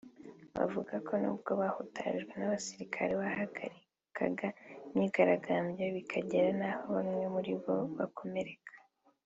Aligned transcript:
Bavuga 0.55 0.93
ko 1.07 1.13
nubwo 1.21 1.51
bahutajwe 1.61 2.31
n’abasirikare 2.35 3.11
bahagarikaga 3.21 4.47
imyigaragambyo 4.91 5.85
bikagera 5.95 6.49
naho 6.61 6.83
bamwe 6.95 7.23
muri 7.35 7.53
bo 7.63 7.75
bakomereka 7.99 8.73